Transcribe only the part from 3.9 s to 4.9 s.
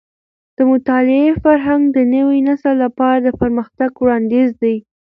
وړاندیز دی.